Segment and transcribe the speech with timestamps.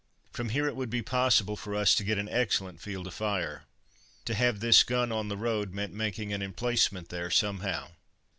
[0.33, 3.65] From here it would be possible for us to get an excellent field of fire.
[4.25, 7.89] To have this gun on the road meant making an emplacement there somehow.